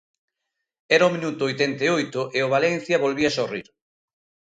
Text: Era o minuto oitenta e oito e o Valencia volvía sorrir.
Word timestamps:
Era 0.95 1.09
o 1.09 1.13
minuto 1.15 1.41
oitenta 1.49 1.81
e 1.87 1.89
oito 1.99 2.19
e 2.37 2.39
o 2.45 2.51
Valencia 2.55 3.01
volvía 3.05 3.35
sorrir. 3.37 3.67